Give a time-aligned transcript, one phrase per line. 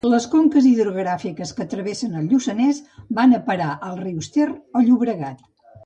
[0.11, 2.83] Les conques hidrogràfiques que travessen el Lluçanès
[3.21, 5.51] van a parar als rius Ter o Llobregat.